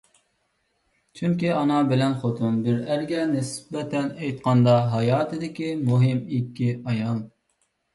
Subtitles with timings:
[1.19, 7.27] چۈنكى، ئانا بىلەن خوتۇن بىر ئەرگە نىسبەتەن ئېيتقاندا ھاياتىدىكى مۇھىم ئىككى ئايال.